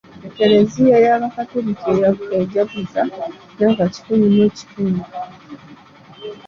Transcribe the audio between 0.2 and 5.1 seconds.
Ekereziya y'Abakatoliki ejaguza emyaka kikumi mu kitundu.